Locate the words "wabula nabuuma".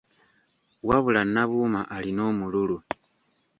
0.87-1.81